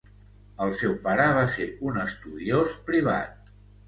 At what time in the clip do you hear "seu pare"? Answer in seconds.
0.77-1.27